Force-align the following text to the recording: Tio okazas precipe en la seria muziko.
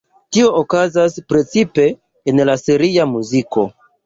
Tio 0.35 0.47
okazas 0.61 1.17
precipe 1.33 1.85
en 2.33 2.43
la 2.51 2.57
seria 2.63 3.07
muziko. 3.15 3.69